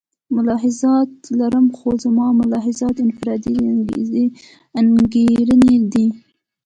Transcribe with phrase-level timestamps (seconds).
[0.35, 3.53] ملاحظات لرم خو زما ملاحظات انفرادي
[5.05, 6.07] انګېرنې دي.